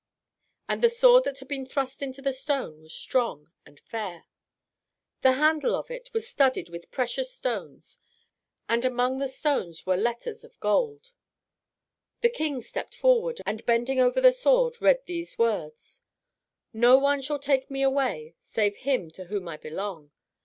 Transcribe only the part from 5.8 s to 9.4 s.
it was studded with precious stones, and among the